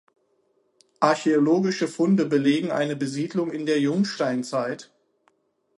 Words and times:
Archäologische 0.99 1.87
Funde 1.87 2.25
belegen 2.25 2.71
eine 2.71 2.95
Besiedlung 2.95 3.51
in 3.51 3.67
der 3.67 3.79
Jungsteinzeit. 3.79 4.91